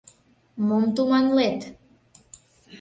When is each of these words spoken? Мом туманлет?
Мом 0.67 0.83
туманлет? 0.95 1.61